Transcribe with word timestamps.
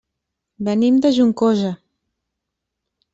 Venim 0.69 0.95
de 1.03 1.11
Juncosa. 1.17 1.69